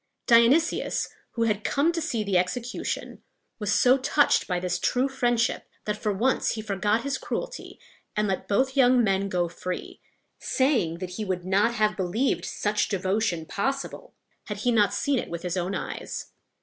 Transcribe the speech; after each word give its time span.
Dionysius, 0.25 1.09
who 1.33 1.43
had 1.43 1.63
come 1.63 1.91
to 1.91 2.01
see 2.01 2.23
the 2.23 2.35
execution, 2.35 3.21
was 3.59 3.71
so 3.71 3.99
touched 3.99 4.47
by 4.47 4.59
this 4.59 4.79
true 4.79 5.07
friendship, 5.07 5.67
that 5.85 5.95
for 5.95 6.11
once 6.11 6.53
he 6.53 6.63
forgot 6.63 7.03
his 7.03 7.19
cruelty, 7.19 7.79
and 8.15 8.27
let 8.27 8.47
both 8.47 8.75
young 8.75 9.03
men 9.03 9.29
go 9.29 9.47
free, 9.47 9.99
saying 10.39 10.97
that 10.97 11.11
he 11.17 11.23
would 11.23 11.45
not 11.45 11.75
have 11.75 11.95
believed 11.95 12.45
such 12.45 12.89
devotion 12.89 13.45
possible 13.45 14.15
had 14.45 14.57
he 14.65 14.71
not 14.71 14.91
seen 14.91 15.19
it 15.19 15.29
with 15.29 15.43
his 15.43 15.55
own 15.55 15.75
eyes. 15.75 16.31